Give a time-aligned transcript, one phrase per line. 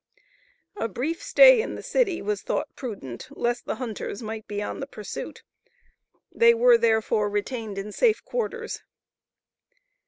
[0.77, 4.79] A brief stay in the city was thought prudent lest the hunters might be on
[4.79, 5.43] the pursuit.
[6.31, 8.81] They were, therefore, retained in safe quarters.